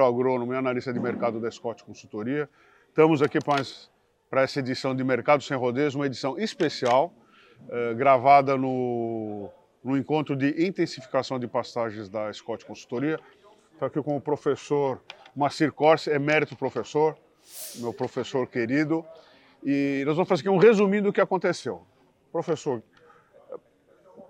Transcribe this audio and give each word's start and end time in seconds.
agrônomo 0.00 0.54
e 0.54 0.56
analista 0.56 0.90
de 0.90 0.98
mercado 0.98 1.38
da 1.38 1.50
Scott 1.50 1.84
Consultoria. 1.84 2.48
Estamos 2.88 3.20
aqui 3.20 3.38
para 4.30 4.40
essa 4.40 4.58
edição 4.58 4.96
de 4.96 5.04
Mercado 5.04 5.42
Sem 5.42 5.54
Rodeios, 5.54 5.94
uma 5.94 6.06
edição 6.06 6.38
especial, 6.38 7.12
eh, 7.68 7.92
gravada 7.92 8.56
no, 8.56 9.50
no 9.84 9.94
encontro 9.94 10.34
de 10.34 10.66
intensificação 10.66 11.38
de 11.38 11.46
pastagens 11.46 12.08
da 12.08 12.32
Scott 12.32 12.64
Consultoria. 12.64 13.20
Estou 13.74 13.86
aqui 13.86 14.02
com 14.02 14.16
o 14.16 14.20
professor 14.20 14.98
Macir 15.36 15.70
Corse, 15.72 16.08
emérito 16.08 16.56
professor, 16.56 17.14
meu 17.74 17.92
professor 17.92 18.46
querido, 18.46 19.04
e 19.62 20.04
nós 20.06 20.16
vamos 20.16 20.26
fazer 20.26 20.40
aqui 20.40 20.48
um 20.48 20.56
resuminho 20.56 21.02
do 21.02 21.12
que 21.12 21.20
aconteceu. 21.20 21.82
Professor, 22.32 22.82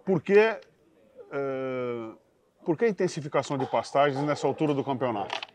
por 0.04 0.20
que, 0.20 0.58
uh, 1.30 2.18
por 2.64 2.76
que 2.76 2.88
intensificação 2.88 3.56
de 3.56 3.66
pastagens 3.66 4.20
nessa 4.24 4.44
altura 4.44 4.74
do 4.74 4.82
campeonato? 4.82 5.51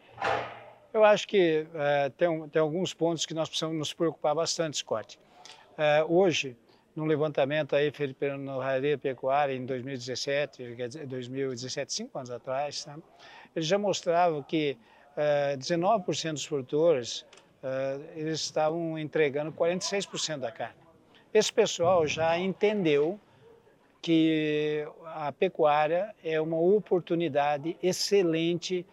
Eu 0.97 1.05
acho 1.05 1.27
que 1.27 1.67
é, 1.75 2.09
tem, 2.17 2.49
tem, 2.49 2.59
alguns 2.59 2.91
pontos 2.91 3.23
que 3.23 3.31
nós 3.35 3.47
precisamos 3.47 3.77
nos 3.77 3.93
preocupar 3.93 4.33
bastante, 4.33 4.77
Scott. 4.77 5.19
É, 5.77 6.03
hoje, 6.03 6.57
num 6.95 7.05
levantamento 7.05 7.75
aí 7.75 7.91
feito 7.91 8.15
pela 8.15 8.63
Raria 8.63 8.97
Pecuária 8.97 9.53
em 9.53 9.63
2017, 9.63 10.73
quer 10.75 10.87
dizer, 10.87 11.05
2017, 11.05 11.93
cinco 11.93 12.17
anos 12.17 12.31
atrás, 12.31 12.83
tá? 12.83 12.97
eles 13.55 13.67
já 13.67 13.77
mostravam 13.77 14.41
que 14.41 14.75
é, 15.15 15.55
19% 15.55 16.31
dos 16.31 16.47
produtores 16.47 17.23
eles 18.15 18.39
estavam 18.39 18.97
entregando 18.97 19.51
46% 19.51 20.37
da 20.37 20.51
carne. 20.51 20.77
Esse 21.33 21.51
pessoal 21.51 22.07
já 22.07 22.39
entendeu 22.39 23.19
que 24.01 24.87
a 25.05 25.31
pecuária 25.31 26.15
é 26.23 26.39
uma 26.39 26.59
oportunidade 26.59 27.75
excelente 27.83 28.85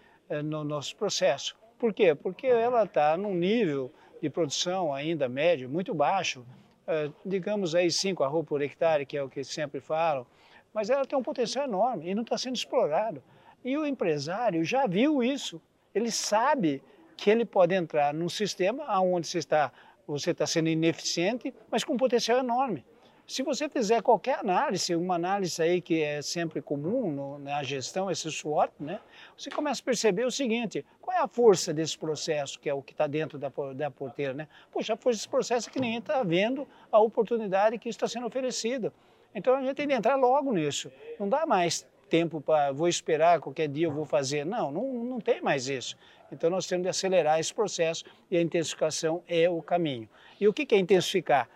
no 0.42 0.64
nosso 0.64 0.96
processo. 0.96 1.54
Por 1.78 1.92
quê? 1.92 2.14
Porque 2.14 2.46
ela 2.46 2.84
está 2.84 3.16
num 3.16 3.34
nível 3.34 3.92
de 4.20 4.30
produção 4.30 4.92
ainda 4.92 5.28
médio, 5.28 5.68
muito 5.68 5.92
baixo, 5.94 6.46
uh, 6.86 7.12
digamos 7.24 7.74
aí 7.74 7.90
5 7.90 8.22
arroz 8.24 8.46
por 8.46 8.62
hectare, 8.62 9.04
que 9.04 9.16
é 9.16 9.22
o 9.22 9.28
que 9.28 9.44
sempre 9.44 9.80
falam, 9.80 10.26
mas 10.72 10.90
ela 10.90 11.04
tem 11.04 11.18
um 11.18 11.22
potencial 11.22 11.66
enorme 11.66 12.08
e 12.08 12.14
não 12.14 12.22
está 12.22 12.38
sendo 12.38 12.56
explorado. 12.56 13.22
E 13.64 13.76
o 13.76 13.86
empresário 13.86 14.64
já 14.64 14.86
viu 14.86 15.22
isso, 15.22 15.60
ele 15.94 16.10
sabe 16.10 16.82
que 17.16 17.30
ele 17.30 17.44
pode 17.44 17.74
entrar 17.74 18.12
num 18.12 18.28
sistema 18.28 19.00
onde 19.00 19.26
você 19.26 19.38
está, 19.38 19.72
você 20.06 20.30
está 20.30 20.46
sendo 20.46 20.68
ineficiente, 20.68 21.54
mas 21.70 21.84
com 21.84 21.94
um 21.94 21.96
potencial 21.96 22.38
enorme. 22.38 22.84
Se 23.26 23.42
você 23.42 23.70
fizer 23.70 24.02
qualquer 24.02 24.38
análise, 24.38 24.94
uma 24.94 25.14
análise 25.14 25.60
aí 25.62 25.80
que 25.80 26.02
é 26.02 26.20
sempre 26.20 26.60
comum 26.60 27.10
no, 27.10 27.38
na 27.38 27.62
gestão, 27.62 28.10
esse 28.10 28.30
SWOT, 28.30 28.70
né, 28.78 29.00
você 29.36 29.50
começa 29.50 29.80
a 29.80 29.84
perceber 29.84 30.26
o 30.26 30.30
seguinte, 30.30 30.84
qual 31.00 31.16
é 31.16 31.20
a 31.20 31.26
força 31.26 31.72
desse 31.72 31.96
processo, 31.96 32.60
que 32.60 32.68
é 32.68 32.74
o 32.74 32.82
que 32.82 32.92
está 32.92 33.06
dentro 33.06 33.38
da, 33.38 33.50
da 33.74 33.90
porteira? 33.90 34.34
Né? 34.34 34.46
Poxa, 34.70 34.92
a 34.92 34.96
força 34.96 35.18
desse 35.18 35.28
processo 35.28 35.70
é 35.70 35.72
que 35.72 35.80
ninguém 35.80 36.00
está 36.00 36.22
vendo 36.22 36.68
a 36.92 37.00
oportunidade 37.00 37.78
que 37.78 37.88
está 37.88 38.06
sendo 38.06 38.26
oferecida. 38.26 38.92
Então 39.34 39.54
a 39.56 39.62
gente 39.62 39.74
tem 39.74 39.88
que 39.88 39.94
entrar 39.94 40.16
logo 40.16 40.52
nisso. 40.52 40.92
Não 41.18 41.26
dá 41.26 41.46
mais 41.46 41.86
tempo 42.10 42.42
para, 42.42 42.72
vou 42.72 42.88
esperar, 42.88 43.40
qualquer 43.40 43.68
dia 43.68 43.86
eu 43.86 43.92
vou 43.92 44.04
fazer. 44.04 44.44
Não, 44.44 44.70
não, 44.70 44.84
não 44.84 45.20
tem 45.20 45.40
mais 45.40 45.66
isso. 45.66 45.96
Então 46.30 46.50
nós 46.50 46.66
temos 46.66 46.82
de 46.82 46.90
acelerar 46.90 47.40
esse 47.40 47.54
processo 47.54 48.04
e 48.30 48.36
a 48.36 48.42
intensificação 48.42 49.22
é 49.26 49.48
o 49.48 49.62
caminho. 49.62 50.08
E 50.38 50.46
o 50.46 50.52
que 50.52 50.74
é 50.74 50.78
intensificar? 50.78 51.48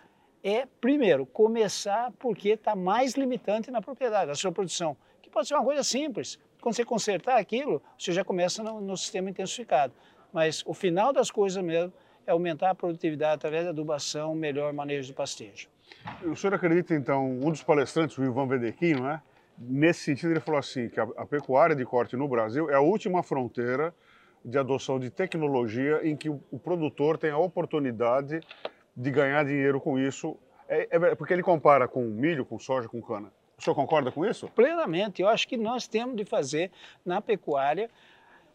É, 0.43 0.65
primeiro, 0.79 1.25
começar 1.25 2.11
porque 2.19 2.49
está 2.49 2.75
mais 2.75 3.13
limitante 3.13 3.69
na 3.69 3.81
propriedade, 3.81 4.27
da 4.27 4.35
sua 4.35 4.51
produção, 4.51 4.95
que 5.21 5.29
pode 5.29 5.47
ser 5.47 5.55
uma 5.55 5.63
coisa 5.63 5.83
simples. 5.83 6.39
Quando 6.61 6.75
você 6.75 6.85
consertar 6.85 7.37
aquilo, 7.37 7.81
você 7.97 8.11
já 8.11 8.23
começa 8.23 8.63
no, 8.63 8.81
no 8.81 8.97
sistema 8.97 9.29
intensificado. 9.29 9.93
Mas 10.31 10.63
o 10.65 10.73
final 10.73 11.11
das 11.11 11.31
coisas 11.31 11.63
mesmo 11.63 11.93
é 12.25 12.31
aumentar 12.31 12.69
a 12.69 12.75
produtividade 12.75 13.35
através 13.35 13.63
da 13.63 13.71
adubação, 13.71 14.35
melhor 14.35 14.71
manejo 14.73 15.11
do 15.11 15.15
pastejo. 15.15 15.67
O 16.23 16.35
senhor 16.35 16.53
acredita, 16.53 16.93
então, 16.93 17.29
um 17.29 17.49
dos 17.49 17.63
palestrantes, 17.63 18.17
o 18.17 18.23
Ivan 18.23 18.47
Vedequim, 18.47 18.93
não 18.93 19.09
é? 19.09 19.21
Nesse 19.57 20.01
sentido, 20.01 20.31
ele 20.31 20.39
falou 20.39 20.59
assim, 20.59 20.87
que 20.87 20.99
a, 20.99 21.07
a 21.17 21.25
pecuária 21.25 21.75
de 21.75 21.83
corte 21.83 22.15
no 22.15 22.27
Brasil 22.27 22.69
é 22.69 22.75
a 22.75 22.79
última 22.79 23.23
fronteira 23.23 23.93
de 24.45 24.57
adoção 24.57 24.99
de 24.99 25.09
tecnologia 25.09 25.99
em 26.03 26.15
que 26.15 26.29
o, 26.29 26.41
o 26.49 26.57
produtor 26.57 27.17
tem 27.17 27.31
a 27.31 27.37
oportunidade 27.37 28.39
de 28.99 29.11
ganhar 29.11 29.45
dinheiro 29.45 29.79
com 29.79 29.97
isso. 29.97 30.37
É, 30.67 30.87
é, 30.91 31.15
porque 31.15 31.31
ele 31.31 31.41
compara 31.41 31.87
com 31.87 32.03
milho, 32.03 32.45
com 32.45 32.59
soja, 32.59 32.89
com 32.89 33.01
cana. 33.01 33.31
O 33.57 33.63
senhor 33.63 33.73
concorda 33.73 34.11
com 34.11 34.25
isso? 34.25 34.49
Plenamente. 34.49 35.21
Eu 35.21 35.29
acho 35.29 35.47
que 35.47 35.55
nós 35.55 35.87
temos 35.87 36.17
de 36.17 36.25
fazer 36.25 36.69
na 37.05 37.21
pecuária 37.21 37.89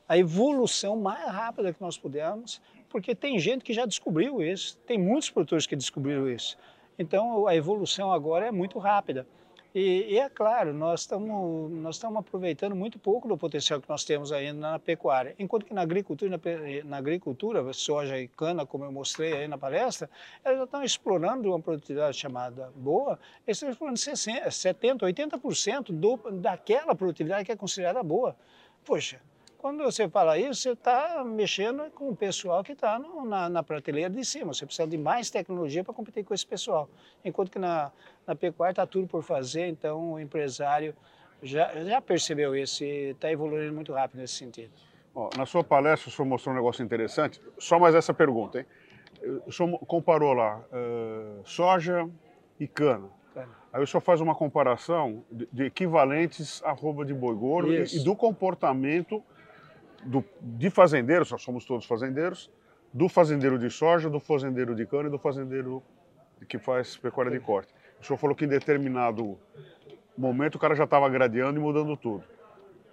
a 0.06 0.19
evolução 0.19 0.97
mais 0.97 1.27
rápida 1.27 1.72
que 1.72 1.81
nós 1.81 1.97
pudermos, 1.97 2.60
porque 2.91 3.15
tem 3.15 3.38
gente 3.38 3.65
que 3.65 3.72
já 3.72 3.87
descobriu 3.87 4.43
isso, 4.43 4.77
tem 4.87 4.99
muitos 4.99 5.31
produtores 5.31 5.66
que 5.66 5.75
descobriram 5.75 6.28
isso. 6.28 6.59
Então 6.99 7.47
a 7.47 7.56
evolução 7.56 8.12
agora 8.12 8.47
é 8.47 8.53
muito 8.53 8.78
rápida. 8.78 9.27
E, 9.74 10.14
e, 10.14 10.18
é 10.18 10.28
claro, 10.28 10.72
nós 10.72 11.00
estamos 11.00 11.68
nós 11.72 11.96
estamos 11.96 12.18
aproveitando 12.18 12.76
muito 12.76 12.96
pouco 12.96 13.26
do 13.26 13.36
potencial 13.36 13.80
que 13.80 13.88
nós 13.88 14.04
temos 14.04 14.30
ainda 14.30 14.60
na 14.60 14.78
pecuária, 14.78 15.34
enquanto 15.36 15.66
que 15.66 15.74
na 15.74 15.82
agricultura, 15.82 16.30
na, 16.30 16.84
na 16.84 16.96
agricultura, 16.96 17.72
soja 17.72 18.16
e 18.16 18.28
cana, 18.28 18.64
como 18.64 18.84
eu 18.84 18.92
mostrei 18.92 19.32
aí 19.32 19.48
na 19.48 19.58
palestra, 19.58 20.08
elas 20.44 20.58
já 20.58 20.64
estão 20.64 20.84
explorando 20.84 21.48
uma 21.48 21.58
produtividade 21.58 22.16
chamada 22.16 22.72
boa, 22.76 23.18
eles 23.44 23.56
estão 23.56 23.68
explorando 23.68 23.98
60, 23.98 24.48
70, 24.48 25.06
80% 25.06 25.86
do, 25.91 26.18
daquela 26.30 26.94
produtividade 26.94 27.44
que 27.44 27.50
é 27.50 27.56
considerada 27.56 28.00
boa. 28.00 28.36
Poxa, 28.84 29.20
quando 29.64 29.82
você 29.82 30.06
fala 30.10 30.36
isso, 30.36 30.60
você 30.60 30.72
está 30.72 31.25
mexendo 31.25 31.91
com 31.92 32.10
o 32.10 32.14
pessoal 32.14 32.62
que 32.62 32.72
está 32.72 32.98
na, 32.98 33.48
na, 33.48 33.62
prateleira 33.62 34.10
de 34.10 34.22
cima. 34.22 34.52
Você 34.52 34.66
precisa 34.66 34.86
de 34.86 34.98
mais 34.98 35.30
tecnologia 35.30 35.82
para 35.82 35.94
competir 35.94 36.22
com 36.22 36.34
esse 36.34 36.47
pessoal. 36.47 36.86
Enquanto 37.25 37.50
que 37.50 37.58
na, 37.58 37.91
na 38.26 38.34
pecuária 38.34 38.72
está 38.72 38.86
tudo 38.86 39.06
por 39.06 39.22
fazer, 39.22 39.66
então 39.69 40.12
o 40.12 40.20
empresário 40.20 40.94
já, 41.42 41.72
já 41.82 41.98
percebeu 42.03 42.54
isso 42.54 42.84
e 42.84 43.12
está 43.12 43.32
evoluindo 43.32 43.72
muito 43.72 43.91
rápido 43.94 44.20
nesse 44.20 44.34
sentido. 44.34 44.70
na 45.34 45.47
sua 45.47 45.64
palestra, 45.64 46.10
o 46.10 46.12
senhor 46.12 46.28
mostrou 46.28 46.53
um 46.53 46.58
negócio 46.58 46.84
interessante. 46.84 47.41
Só 47.58 47.78
mais 47.78 47.94
essa 47.94 48.12
pergunta, 48.12 48.58
hein? 48.58 48.66
O 49.47 49.50
senhor 49.50 49.78
comparou 49.86 50.34
lá 50.34 50.58
uh, 50.58 51.41
soja 51.42 52.06
e 52.60 52.69
cana. 52.69 53.08
Aí 53.72 53.82
o 53.82 53.86
senhor 53.86 54.03
faz 54.03 54.20
uma 54.20 54.34
comparação 54.34 55.24
de, 55.32 55.48
de 55.50 55.64
equivalentes 55.64 56.62
à 56.64 56.72
roupa 56.72 57.03
de 57.03 57.14
boi 57.14 57.34
gordo 57.34 57.72
e, 57.72 57.97
e 57.97 58.04
do 58.04 58.14
comportamento 58.14 59.24
do, 60.04 60.25
de 60.41 60.70
fazendeiros, 60.70 61.31
nós 61.31 61.42
somos 61.42 61.65
todos 61.65 61.87
fazendeiros, 61.87 62.50
do 62.92 63.09
fazendeiro 63.09 63.59
de 63.59 63.70
soja, 63.70 64.09
do 64.09 64.20
fazendeiro 64.20 64.75
de 64.75 64.87
cana 64.87 65.09
e 65.09 65.10
do 65.10 65.19
fazendeiro 65.19 65.82
que 66.48 66.59
faz 66.59 66.97
pecuária 66.97 67.32
de 67.32 67.41
corte. 67.41 67.72
O 68.00 68.04
senhor 68.04 68.19
falou 68.19 68.37
que 68.37 68.44
em 68.44 68.48
determinado 68.48 69.38
momento 70.16 70.56
o 70.56 70.59
cara 70.59 70.75
já 70.75 70.84
estava 70.84 71.09
gradeando 71.09 71.59
e 71.59 71.62
mudando 71.62 71.97
tudo. 71.97 72.25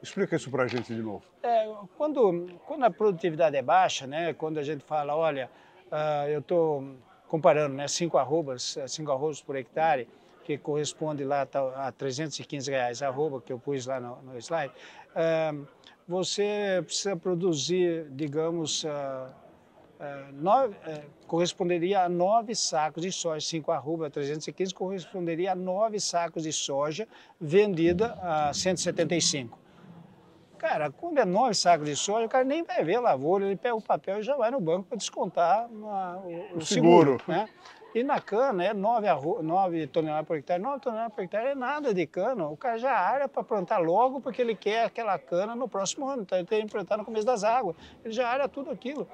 Explica 0.02 0.36
isso 0.36 0.50
para 0.50 0.64
a 0.64 0.68
gente 0.68 0.94
de 0.94 1.02
novo. 1.02 1.24
É, 1.44 1.72
quando, 1.98 2.48
quando 2.66 2.84
a 2.84 2.90
produtividade 2.90 3.56
é 3.56 3.62
baixa, 3.62 4.08
né, 4.08 4.34
quando 4.34 4.58
a 4.58 4.64
gente 4.64 4.84
fala, 4.84 5.16
olha, 5.16 5.50
uh, 5.92 6.28
eu 6.28 6.40
estou 6.40 6.96
comparando 7.28 7.76
né, 7.76 7.88
cinco 7.88 8.18
arrobas, 8.18 8.78
cinco 8.88 9.12
arrobas 9.12 9.42
por 9.42 9.56
hectare, 9.56 10.08
que 10.44 10.58
corresponde 10.58 11.24
lá 11.24 11.48
a 11.76 11.92
315 11.92 12.72
reais 12.72 13.04
arroba 13.04 13.40
que 13.40 13.54
eu 13.54 13.60
pus 13.60 13.86
lá 13.86 14.00
no, 14.00 14.20
no 14.24 14.38
slide, 14.40 14.74
uh, 15.12 15.68
você 16.12 16.84
precisa 16.86 17.16
produzir, 17.16 18.06
digamos, 18.12 18.84
uh, 18.84 18.88
uh, 18.90 20.34
nove, 20.34 20.76
uh, 20.76 21.02
corresponderia 21.26 22.04
a 22.04 22.10
nove 22.10 22.54
sacos 22.54 23.02
de 23.02 23.14
soja, 23.14 23.40
5 23.40 23.72
arroba 23.72 24.10
315 24.10 24.74
corresponderia 24.74 25.54
a 25.54 25.56
nove 25.56 26.02
sacos 26.02 26.44
de 26.44 26.52
soja 26.52 27.08
vendida 27.40 28.20
a 28.22 28.54
175. 28.54 29.58
Cara, 30.58 30.92
quando 30.92 31.18
é 31.18 31.26
nove 31.26 31.54
sacos 31.54 31.88
de 31.88 31.96
soja, 31.96 32.26
o 32.26 32.30
cara 32.30 32.44
nem 32.44 32.62
vai 32.62 32.84
ver 32.84 32.96
a 32.96 33.02
lavoura, 33.02 33.46
ele 33.46 33.56
pega 33.56 33.74
o 33.74 33.82
papel 33.82 34.20
e 34.20 34.24
já 34.24 34.36
vai 34.36 34.52
no 34.52 34.60
banco 34.60 34.90
para 34.90 34.98
descontar 34.98 35.68
uma, 35.68 36.18
o, 36.18 36.58
o, 36.58 36.66
seguro. 36.66 37.18
seguro 37.20 37.24
né? 37.26 37.48
E 37.94 38.04
na 38.04 38.22
cana 38.22 38.64
é 38.64 38.74
9, 38.74 39.08
9 39.42 39.88
toneladas 39.88 40.26
por 40.26 40.38
hectare. 40.38 40.62
9 40.62 40.80
toneladas 40.80 41.14
por 41.14 41.24
hectare 41.24 41.50
é 41.50 41.56
nada 41.56 41.94
de 41.94 42.08
cana. 42.08 42.48
O 42.48 42.56
cara 42.56 42.78
já 42.78 42.94
área 42.94 43.28
para 43.28 43.44
plantar 43.44 43.80
logo 43.80 44.22
porque 44.22 44.42
ele 44.42 44.56
quer 44.56 44.86
aquela 44.86 45.20
cana 45.20 45.56
no 45.56 45.68
próximo 45.68 46.08
ano. 46.08 46.22
Então 46.22 46.38
ele 46.38 46.48
tem 46.48 46.66
que 46.66 46.72
plantar 46.72 46.98
no 46.98 47.04
começo 47.04 47.26
das 47.26 47.44
águas. 47.44 47.76
Ele 48.04 48.14
já 48.14 48.30
área 48.30 48.48
tudo 48.48 48.72
aquilo. 48.72 49.06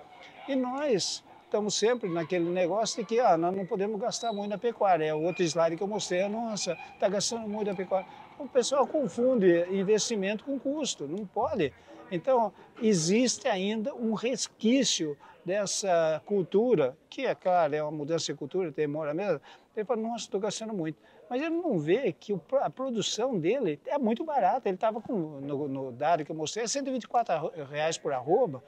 E 0.47 0.55
nós 0.55 1.23
estamos 1.43 1.73
sempre 1.73 2.07
naquele 2.07 2.49
negócio 2.49 3.01
de 3.01 3.07
que 3.07 3.19
ah, 3.19 3.35
nós 3.35 3.55
não 3.55 3.65
podemos 3.65 3.99
gastar 3.99 4.31
muito 4.31 4.51
na 4.51 4.59
pecuária. 4.59 5.05
É 5.05 5.13
o 5.13 5.23
outro 5.23 5.43
slide 5.43 5.75
que 5.75 5.81
eu 5.81 5.87
mostrei. 5.87 6.27
Nossa, 6.27 6.77
está 6.93 7.09
gastando 7.09 7.47
muito 7.49 7.69
na 7.69 7.75
pecuária. 7.75 8.07
O 8.37 8.47
pessoal 8.47 8.85
confunde 8.85 9.65
investimento 9.71 10.43
com 10.43 10.59
custo. 10.59 11.07
Não 11.07 11.25
pode. 11.25 11.73
Então, 12.11 12.53
existe 12.79 13.47
ainda 13.47 13.93
um 13.95 14.13
resquício 14.13 15.17
dessa 15.47 16.21
cultura, 16.25 16.97
que 17.09 17.25
é 17.25 17.33
claro, 17.33 17.73
é 17.73 17.81
uma 17.81 17.91
mudança 17.91 18.25
de 18.33 18.37
cultura, 18.37 18.69
demora 18.69 19.13
mesmo, 19.13 19.39
ele 19.75 19.85
fala, 19.85 20.01
nossa, 20.01 20.25
estou 20.25 20.41
gastando 20.41 20.73
muito. 20.73 20.99
Mas 21.29 21.41
ele 21.41 21.55
não 21.55 21.79
vê 21.79 22.11
que 22.11 22.37
a 22.59 22.69
produção 22.69 23.39
dele 23.39 23.79
é 23.85 23.97
muito 23.97 24.25
barata. 24.25 24.67
Ele 24.67 24.75
estava 24.75 25.01
no, 25.07 25.67
no, 25.67 25.91
dado 25.91 26.25
que 26.25 26.31
eu 26.31 26.35
mostrei, 26.35 26.67
124 26.67 27.65
reais 27.69 27.97
por 27.97 28.11
arroba, 28.11 28.61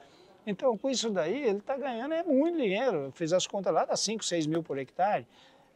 Então, 0.46 0.76
com 0.78 0.88
isso 0.88 1.10
daí, 1.10 1.42
ele 1.42 1.58
está 1.58 1.76
ganhando 1.76 2.14
é 2.14 2.22
muito 2.22 2.56
dinheiro. 2.56 3.12
Fiz 3.14 3.32
as 3.32 3.46
contas 3.46 3.72
lá, 3.74 3.84
dá 3.84 3.96
5, 3.96 4.24
6 4.24 4.46
mil 4.46 4.62
por 4.62 4.78
hectare. 4.78 5.26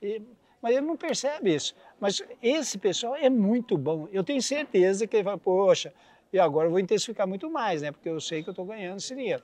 E, 0.01 0.23
mas 0.62 0.73
ele 0.77 0.87
não 0.87 0.97
percebe 0.97 1.55
isso. 1.55 1.75
Mas 2.01 2.23
esse 2.43 2.79
pessoal 2.79 3.15
é 3.15 3.29
muito 3.29 3.77
bom. 3.77 4.09
Eu 4.11 4.25
tenho 4.25 4.41
certeza 4.41 5.06
que 5.06 5.17
ele 5.17 5.25
vai, 5.25 5.37
poxa, 5.37 5.93
e 6.33 6.39
agora 6.39 6.67
eu 6.69 6.71
vou 6.71 6.81
intensificar 6.81 7.27
muito 7.27 7.51
mais, 7.51 7.83
né? 7.83 7.93
Porque 7.93 8.09
eu 8.09 8.21
sei 8.21 8.43
que 8.43 8.49
eu 8.49 8.53
estou 8.53 8.65
ganhando 8.65 8.99
esse 8.99 9.15
dinheiro. 9.15 9.43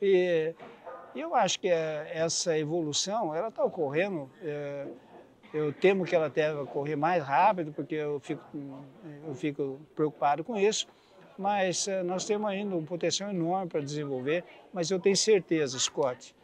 E 0.00 0.54
eu 1.14 1.34
acho 1.34 1.58
que 1.60 1.68
é, 1.68 2.10
essa 2.12 2.58
evolução, 2.58 3.34
ela 3.34 3.48
está 3.48 3.64
ocorrendo. 3.64 4.30
É, 4.42 4.86
eu 5.52 5.72
temo 5.72 6.04
que 6.04 6.14
ela 6.14 6.28
deva 6.28 6.62
ocorrer 6.62 6.96
mais 6.96 7.22
rápido, 7.22 7.72
porque 7.72 7.94
eu 7.94 8.20
fico, 8.20 8.42
eu 9.26 9.34
fico 9.34 9.80
preocupado 9.94 10.44
com 10.44 10.56
isso. 10.56 10.86
Mas 11.38 11.88
é, 11.88 12.02
nós 12.02 12.24
temos 12.24 12.48
ainda 12.50 12.76
um 12.76 12.84
potencial 12.84 13.30
enorme 13.30 13.68
para 13.68 13.80
desenvolver. 13.80 14.44
Mas 14.72 14.90
eu 14.90 15.00
tenho 15.00 15.16
certeza, 15.16 15.78
Scott, 15.78 16.34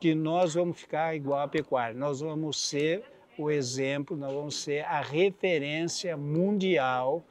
que 0.00 0.14
nós 0.14 0.54
vamos 0.54 0.80
ficar 0.80 1.14
igual 1.14 1.40
a 1.40 1.48
pecuária. 1.48 1.94
Nós 1.94 2.20
vamos 2.20 2.68
ser 2.68 3.04
o 3.36 3.50
exemplo, 3.50 4.16
nós 4.16 4.32
vamos 4.32 4.62
ser 4.62 4.84
a 4.84 5.00
referência 5.00 6.16
mundial 6.16 7.22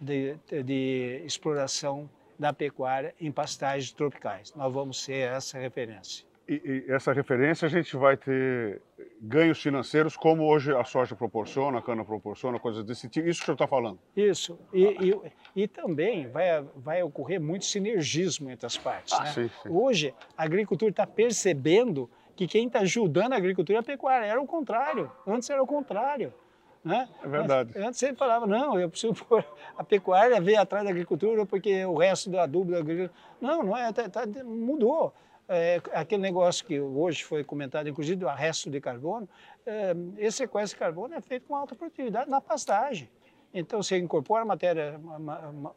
de, 0.00 0.36
de 0.64 1.22
exploração 1.24 2.10
da 2.42 2.52
pecuária 2.52 3.14
em 3.20 3.30
pastagens 3.30 3.92
tropicais. 3.92 4.52
Nós 4.54 4.72
vamos 4.72 5.02
ser 5.02 5.28
essa 5.28 5.58
referência. 5.58 6.26
E, 6.48 6.84
e, 6.88 6.92
essa 6.92 7.12
referência 7.12 7.66
a 7.66 7.70
gente 7.70 7.96
vai 7.96 8.16
ter 8.16 8.82
ganhos 9.20 9.62
financeiros, 9.62 10.16
como 10.16 10.42
hoje 10.42 10.74
a 10.74 10.82
soja 10.82 11.14
proporciona, 11.14 11.78
a 11.78 11.82
cana 11.82 12.04
proporciona, 12.04 12.58
coisas 12.58 12.84
desse 12.84 13.08
tipo. 13.08 13.28
Isso 13.28 13.38
que 13.38 13.44
o 13.44 13.46
senhor 13.46 13.54
está 13.54 13.68
falando. 13.68 14.00
Isso. 14.16 14.58
E, 14.72 14.82
e, 14.84 15.62
e, 15.62 15.68
também 15.68 16.28
vai, 16.28 16.62
vai 16.74 17.02
ocorrer 17.04 17.40
muito 17.40 17.64
sinergismo 17.64 18.50
entre 18.50 18.66
as 18.66 18.76
partes. 18.76 19.14
Ah, 19.14 19.22
né? 19.22 19.30
sim, 19.30 19.50
sim. 19.62 19.68
Hoje, 19.68 20.12
a 20.36 20.42
agricultura 20.42 20.90
está 20.90 21.06
percebendo 21.06 22.10
que 22.34 22.48
quem 22.48 22.66
está 22.66 22.80
ajudando 22.80 23.34
a 23.34 23.36
agricultura 23.36 23.78
é 23.78 23.80
a 23.80 23.84
pecuária. 23.84 24.26
Era 24.26 24.40
o 24.40 24.46
contrário. 24.46 25.12
Antes 25.24 25.48
era 25.48 25.62
o 25.62 25.66
contrário. 25.66 26.34
Né? 26.84 27.08
É 27.22 27.28
verdade. 27.28 27.70
Antes, 27.70 27.86
antes 27.86 28.02
ele 28.02 28.16
falava, 28.16 28.46
não, 28.46 28.78
eu 28.78 28.90
preciso 28.90 29.14
pôr 29.24 29.44
a 29.76 29.84
pecuária 29.84 30.40
ver 30.40 30.56
atrás 30.56 30.84
da 30.84 30.90
agricultura 30.90 31.46
porque 31.46 31.84
o 31.84 31.96
resto 31.96 32.28
do 32.28 32.38
adubo 32.38 32.72
da 32.72 32.78
agricultura... 32.78 33.12
Não, 33.40 33.62
não 33.62 33.76
é, 33.76 33.92
tá, 33.92 34.08
tá, 34.08 34.26
mudou. 34.44 35.14
É, 35.48 35.80
aquele 35.92 36.22
negócio 36.22 36.64
que 36.64 36.80
hoje 36.80 37.24
foi 37.24 37.44
comentado, 37.44 37.88
inclusive 37.88 38.16
do 38.16 38.28
arresto 38.28 38.70
de 38.70 38.80
carbono, 38.80 39.28
é, 39.66 39.94
esse 40.18 40.38
sequestro 40.38 40.76
de 40.76 40.80
carbono 40.80 41.14
é 41.14 41.20
feito 41.20 41.46
com 41.46 41.54
alta 41.54 41.74
produtividade 41.74 42.30
na 42.30 42.40
pastagem. 42.40 43.08
Então 43.52 43.82
você 43.82 43.98
incorpora 43.98 44.44
matéria, 44.44 44.98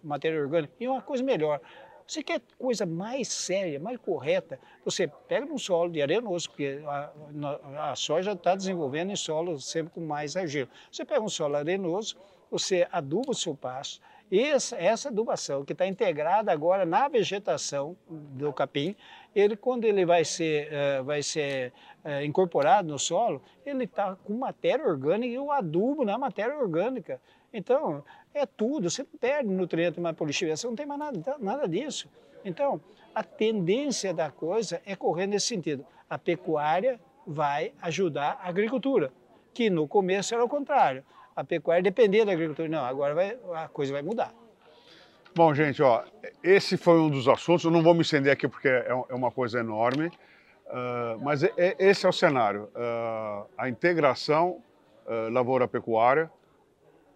matéria 0.01 0.39
orgânica 0.39 0.73
e 0.79 0.87
uma 0.87 1.01
coisa 1.01 1.23
melhor, 1.23 1.59
você 2.07 2.21
quer 2.21 2.41
coisa 2.57 2.85
mais 2.85 3.27
séria, 3.27 3.79
mais 3.79 3.97
correta? 3.97 4.59
Você 4.83 5.07
pega 5.07 5.51
um 5.51 5.57
solo 5.57 5.91
de 5.91 6.01
arenoso, 6.01 6.49
porque 6.49 6.81
a, 6.85 7.91
a 7.91 7.95
soja 7.95 8.33
está 8.33 8.55
desenvolvendo 8.55 9.11
em 9.11 9.15
solo 9.15 9.59
sempre 9.59 9.93
com 9.93 10.01
mais 10.01 10.37
argila. 10.37 10.69
Você 10.91 11.03
pega 11.03 11.21
um 11.21 11.29
solo 11.29 11.55
arenoso, 11.55 12.15
você 12.51 12.87
aduba 12.91 13.31
o 13.31 13.35
seu 13.35 13.55
pasto, 13.55 14.01
essa, 14.31 14.75
essa 14.77 15.09
adubação 15.09 15.63
que 15.63 15.73
está 15.73 15.85
integrada 15.85 16.51
agora 16.51 16.85
na 16.85 17.07
vegetação 17.07 17.95
do 18.09 18.51
capim, 18.51 18.95
ele 19.35 19.57
quando 19.57 19.83
ele 19.83 20.05
vai 20.05 20.23
ser, 20.23 20.69
uh, 20.71 21.03
vai 21.03 21.21
ser 21.21 21.73
uh, 22.05 22.23
incorporado 22.23 22.87
no 22.87 22.97
solo, 22.97 23.41
ele 23.65 23.83
está 23.83 24.15
com 24.15 24.33
matéria 24.33 24.87
orgânica 24.87 25.33
e 25.33 25.37
o 25.37 25.51
adubo 25.51 26.05
na 26.05 26.17
matéria 26.17 26.57
orgânica. 26.57 27.19
Então, 27.53 28.03
é 28.33 28.45
tudo, 28.45 28.89
você 28.89 29.03
perde 29.03 29.49
nutriente 29.49 29.99
mais 29.99 30.15
você 30.17 30.67
não 30.67 30.75
tem 30.75 30.85
mais 30.85 30.99
nada, 30.99 31.35
nada 31.39 31.67
disso. 31.67 32.09
Então, 32.43 32.79
a 33.13 33.23
tendência 33.23 34.13
da 34.13 34.31
coisa 34.31 34.81
é 34.85 34.95
correr 34.95 35.27
nesse 35.27 35.47
sentido. 35.47 35.85
A 36.09 36.17
pecuária 36.17 36.99
vai 37.25 37.73
ajudar 37.81 38.39
a 38.41 38.49
agricultura, 38.49 39.11
que 39.53 39.69
no 39.69 39.87
começo 39.87 40.33
era 40.33 40.43
o 40.43 40.49
contrário. 40.49 41.03
A 41.35 41.43
pecuária 41.43 41.83
dependia 41.83 42.25
da 42.25 42.31
agricultura. 42.31 42.69
Não, 42.69 42.85
agora 42.85 43.13
vai, 43.13 43.37
a 43.55 43.67
coisa 43.67 43.91
vai 43.91 44.01
mudar. 44.01 44.33
Bom, 45.33 45.53
gente, 45.53 45.81
ó, 45.81 46.03
esse 46.45 46.77
foi 46.77 46.99
um 46.99 47.09
dos 47.09 47.27
assuntos. 47.27 47.65
Eu 47.65 47.71
não 47.71 47.81
vou 47.81 47.95
me 47.95 48.01
estender 48.01 48.31
aqui 48.31 48.47
porque 48.47 48.67
é, 48.67 48.87
é 49.09 49.15
uma 49.15 49.31
coisa 49.31 49.59
enorme, 49.59 50.07
uh, 50.07 51.19
mas 51.21 51.43
é, 51.43 51.51
é, 51.57 51.75
esse 51.79 52.05
é 52.05 52.09
o 52.09 52.13
cenário. 52.13 52.69
Uh, 52.75 53.49
a 53.57 53.67
integração 53.67 54.61
uh, 55.07 55.31
lavoura-pecuária, 55.31 56.29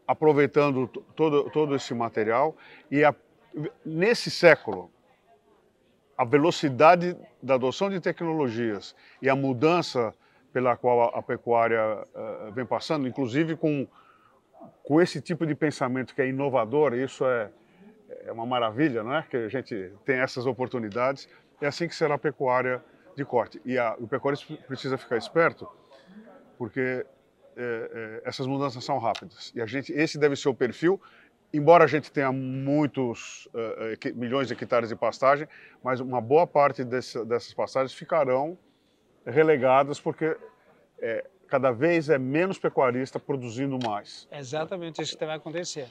aproveitando 0.08 0.88
todo, 1.16 1.48
todo 1.52 1.76
esse 1.76 1.94
material. 1.94 2.58
E 2.90 3.04
a, 3.04 3.14
nesse 3.86 4.32
século, 4.32 4.90
a 6.18 6.26
velocidade 6.26 7.16
da 7.42 7.54
adoção 7.54 7.90
de 7.90 8.02
tecnologias 8.02 8.96
e 9.22 9.30
a 9.30 9.36
mudança 9.36 10.14
pela 10.52 10.76
qual 10.76 11.04
a, 11.16 11.20
a 11.20 11.22
pecuária 11.22 11.80
vem 12.54 12.66
passando, 12.66 13.08
inclusive 13.08 13.56
com, 13.56 13.88
com 14.84 15.00
esse 15.00 15.22
tipo 15.22 15.46
de 15.46 15.54
pensamento 15.54 16.16
que 16.16 16.22
é 16.24 16.28
inovador, 16.28 16.96
isso 16.96 17.24
é, 17.24 17.52
é 18.26 18.32
uma 18.32 18.46
maravilha, 18.46 19.04
não 19.04 19.16
é? 19.16 19.24
Que 19.24 19.38
a 19.38 19.48
gente 19.50 19.92
tem 20.06 20.20
essas 20.20 20.46
oportunidades. 20.46 21.28
É 21.62 21.68
assim 21.68 21.88
que 21.88 21.96
será 21.96 22.16
a 22.16 22.18
pecuária 22.18 22.84
de 23.16 23.26
corte. 23.26 23.62
E 23.66 23.78
a, 23.78 23.96
o 24.00 24.08
pecuarista 24.08 24.54
precisa 24.68 24.98
ficar 24.98 25.18
esperto, 25.18 25.68
porque 26.58 27.06
é, 27.58 28.22
é, 28.22 28.22
essas 28.24 28.48
mudanças 28.48 28.84
são 28.84 28.98
rápidas. 28.98 29.52
E 29.56 29.62
a 29.62 29.66
gente, 29.66 29.92
esse 29.92 30.18
deve 30.18 30.36
ser 30.36 30.50
o 30.50 30.54
perfil, 30.54 31.02
embora 31.54 31.84
a 31.84 31.88
gente 31.88 32.12
tenha 32.12 32.32
muitos 32.32 33.48
uh, 33.48 34.16
milhões 34.16 34.48
de 34.48 34.54
hectares 34.54 34.90
de 34.90 34.96
pastagem, 34.96 35.48
mas 35.84 36.00
uma 36.00 36.22
boa 36.22 36.48
parte 36.48 36.84
desse, 36.84 37.24
dessas 37.26 37.54
pastagens 37.54 37.94
ficarão 37.94 38.58
relegadas 39.26 40.00
porque 40.00 40.38
é, 41.00 41.26
cada 41.48 41.72
vez 41.72 42.10
é 42.10 42.18
menos 42.18 42.58
pecuarista 42.58 43.20
produzindo 43.20 43.78
mais. 43.84 44.28
É 44.32 44.40
exatamente 44.40 45.02
isso 45.02 45.18
que 45.18 45.26
vai 45.26 45.36
acontecer. 45.36 45.88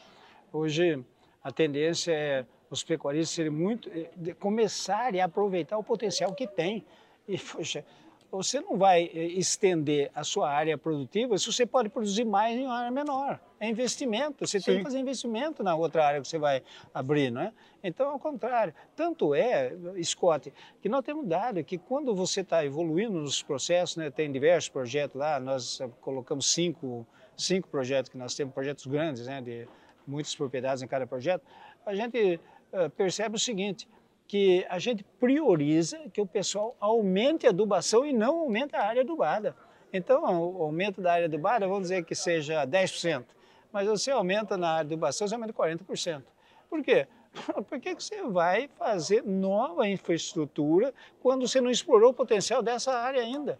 Hoje 0.52 1.04
a 1.48 1.52
tendência 1.52 2.12
é 2.12 2.44
os 2.70 2.84
pecuaristas 2.84 3.30
serem 3.30 3.50
muito, 3.50 3.90
começarem 4.38 5.22
a 5.22 5.24
aproveitar 5.24 5.78
o 5.78 5.82
potencial 5.82 6.34
que 6.34 6.46
tem. 6.46 6.84
E, 7.26 7.38
poxa, 7.38 7.82
você 8.30 8.60
não 8.60 8.76
vai 8.76 9.04
eh, 9.04 9.24
estender 9.28 10.10
a 10.14 10.22
sua 10.22 10.50
área 10.50 10.76
produtiva 10.76 11.38
se 11.38 11.50
você 11.50 11.64
pode 11.64 11.88
produzir 11.88 12.26
mais 12.26 12.54
em 12.58 12.66
uma 12.66 12.74
área 12.74 12.90
menor. 12.90 13.40
É 13.58 13.66
investimento, 13.66 14.46
você 14.46 14.60
Sim. 14.60 14.66
tem 14.66 14.76
que 14.78 14.84
fazer 14.84 14.98
investimento 14.98 15.62
na 15.62 15.74
outra 15.74 16.04
área 16.04 16.20
que 16.20 16.28
você 16.28 16.38
vai 16.38 16.62
abrir, 16.92 17.30
não 17.30 17.40
é? 17.40 17.52
Então, 17.82 18.10
ao 18.10 18.18
contrário. 18.18 18.74
Tanto 18.94 19.34
é, 19.34 19.72
Scott, 20.04 20.52
que 20.82 20.88
nós 20.90 21.02
temos 21.02 21.26
dado 21.26 21.64
que 21.64 21.78
quando 21.78 22.14
você 22.14 22.42
está 22.42 22.62
evoluindo 22.62 23.18
nos 23.18 23.42
processos, 23.42 23.96
né, 23.96 24.11
tem 24.11 24.30
diversos 24.30 24.68
projetos 24.68 25.16
lá, 25.16 25.40
nós 25.40 25.80
eh, 25.80 25.88
colocamos 26.02 26.52
cinco, 26.52 27.06
cinco 27.34 27.68
projetos 27.68 28.11
que 28.11 28.18
nós 28.18 28.34
temos, 28.34 28.52
projetos 28.52 28.87
grandes, 28.87 29.26
né, 29.26 29.40
de 29.40 29.66
muitas 30.08 30.34
propriedades 30.34 30.82
em 30.82 30.86
cada 30.86 31.06
projeto, 31.06 31.42
a 31.84 31.94
gente 31.94 32.40
uh, 32.72 32.90
percebe 32.90 33.36
o 33.36 33.38
seguinte, 33.38 33.88
que 34.26 34.66
a 34.68 34.78
gente 34.78 35.02
prioriza 35.18 35.98
que 36.12 36.20
o 36.20 36.26
pessoal 36.26 36.76
aumente 36.78 37.46
a 37.46 37.50
adubação 37.50 38.04
e 38.04 38.12
não 38.12 38.40
aumente 38.40 38.76
a 38.76 38.84
área 38.84 39.02
adubada. 39.02 39.56
Então, 39.92 40.22
o 40.22 40.62
aumento 40.62 41.00
da 41.00 41.14
área 41.14 41.26
adubada, 41.26 41.66
vamos 41.66 41.84
dizer 41.84 42.04
que 42.04 42.14
seja 42.14 42.66
10%, 42.66 43.24
mas 43.72 43.88
você 43.88 44.10
aumenta 44.10 44.56
na 44.56 44.70
área 44.70 44.86
adubação, 44.86 45.26
você 45.26 45.34
aumenta 45.34 45.52
40%. 45.54 46.24
Por 46.68 46.82
quê? 46.82 47.06
Porque 47.68 47.94
você 47.94 48.22
vai 48.22 48.68
fazer 48.78 49.22
nova 49.24 49.88
infraestrutura 49.88 50.92
quando 51.20 51.48
você 51.48 51.60
não 51.60 51.70
explorou 51.70 52.10
o 52.10 52.14
potencial 52.14 52.62
dessa 52.62 52.92
área 52.92 53.22
ainda. 53.22 53.58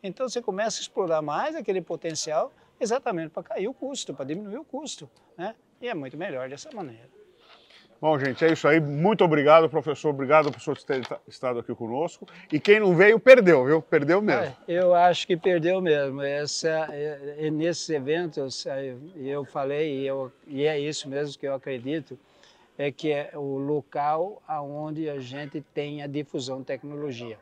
Então, 0.00 0.28
você 0.28 0.40
começa 0.40 0.78
a 0.78 0.82
explorar 0.82 1.22
mais 1.22 1.56
aquele 1.56 1.80
potencial 1.80 2.52
exatamente 2.78 3.30
para 3.30 3.42
cair 3.42 3.66
o 3.66 3.74
custo, 3.74 4.14
para 4.14 4.26
diminuir 4.26 4.58
o 4.58 4.64
custo. 4.64 5.10
Né? 5.36 5.56
E 5.84 5.88
é 5.88 5.92
muito 5.92 6.16
melhor 6.16 6.48
dessa 6.48 6.70
maneira. 6.72 7.10
Bom, 8.00 8.18
gente, 8.18 8.42
é 8.42 8.50
isso 8.50 8.66
aí. 8.66 8.80
Muito 8.80 9.22
obrigado, 9.22 9.68
professor. 9.68 10.08
Obrigado 10.08 10.50
por 10.50 10.78
ter 10.78 11.02
estado 11.28 11.58
aqui 11.58 11.74
conosco. 11.74 12.26
E 12.50 12.58
quem 12.58 12.80
não 12.80 12.96
veio, 12.96 13.20
perdeu, 13.20 13.66
viu? 13.66 13.82
Perdeu 13.82 14.22
mesmo. 14.22 14.56
eu 14.66 14.94
acho 14.94 15.26
que 15.26 15.36
perdeu 15.36 15.82
mesmo. 15.82 16.22
Essa, 16.22 16.88
é, 16.90 17.34
é, 17.36 17.50
nesses 17.50 17.86
eventos, 17.90 18.64
é, 18.64 18.94
eu 19.14 19.44
falei, 19.44 20.00
e, 20.00 20.06
eu, 20.06 20.32
e 20.46 20.64
é 20.64 20.80
isso 20.80 21.06
mesmo 21.06 21.38
que 21.38 21.46
eu 21.46 21.52
acredito, 21.52 22.18
é 22.78 22.90
que 22.90 23.12
é 23.12 23.32
o 23.34 23.58
local 23.58 24.42
onde 24.48 25.10
a 25.10 25.18
gente 25.18 25.60
tem 25.74 26.02
a 26.02 26.06
difusão 26.06 26.60
de 26.60 26.64
tecnologia. 26.64 27.38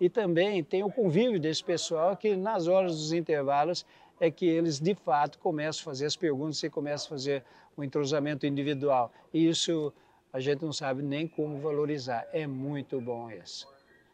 E 0.00 0.08
também 0.08 0.64
tem 0.64 0.82
o 0.82 0.90
convívio 0.90 1.38
desse 1.38 1.62
pessoal 1.62 2.16
que, 2.16 2.34
nas 2.36 2.68
horas 2.68 2.96
dos 2.96 3.12
intervalos, 3.12 3.84
é 4.22 4.30
que 4.30 4.46
eles, 4.46 4.78
de 4.78 4.94
fato, 4.94 5.36
começam 5.40 5.80
a 5.80 5.84
fazer 5.84 6.06
as 6.06 6.14
perguntas 6.14 6.62
e 6.62 6.70
começam 6.70 7.06
a 7.06 7.08
fazer 7.08 7.42
o 7.76 7.82
entrosamento 7.82 8.46
individual. 8.46 9.12
E 9.34 9.48
isso 9.48 9.92
a 10.32 10.38
gente 10.38 10.64
não 10.64 10.72
sabe 10.72 11.02
nem 11.02 11.26
como 11.26 11.58
valorizar. 11.58 12.24
É 12.32 12.46
muito 12.46 13.00
bom 13.00 13.28
isso. 13.32 13.66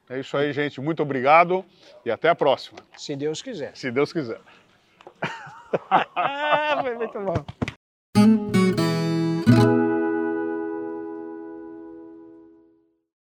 É 0.09 0.19
isso 0.19 0.35
aí, 0.35 0.51
gente. 0.55 0.81
Muito 0.81 1.03
obrigado 1.03 1.63
e 2.07 2.11
até 2.11 2.31
a 2.31 2.35
próxima. 2.35 2.79
Se 2.97 3.15
Deus 3.15 3.43
quiser. 3.43 3.77
Se 3.77 3.91
Deus 3.91 4.11
quiser. 4.11 4.41
ah, 5.91 6.81
foi 6.83 6.95
muito 6.95 7.21
bom. 7.21 7.68